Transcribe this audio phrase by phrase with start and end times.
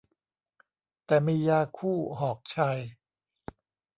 [1.05, 2.79] แต่มียาคู่หอกชัย